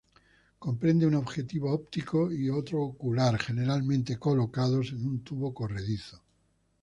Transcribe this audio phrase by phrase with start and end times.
[0.57, 6.23] Comprende un objetivo óptico y otro ocular, generalmente colocados en un tubo corredizo.